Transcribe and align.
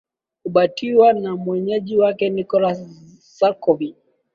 umbatiwa 0.45 1.13
na 1.13 1.35
mwenyeji 1.35 1.93
wake 2.01 2.25
nicolas 2.29 2.79
sarkozy 3.35 3.95